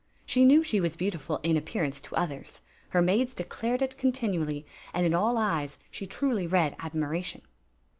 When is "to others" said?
2.01-2.61